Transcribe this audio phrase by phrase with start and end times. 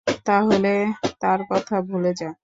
[0.25, 0.73] তাহলে
[1.21, 2.29] তার কথা ভুলে যা!